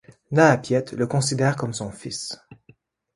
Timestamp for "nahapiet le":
0.31-1.05